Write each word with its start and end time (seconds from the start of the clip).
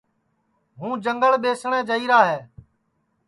ہوں 0.79 0.93
جنٚگل 1.03 1.33
ٻیسٹؔے 1.43 1.79
جائیرا 1.89 2.19
ہے 2.29 2.39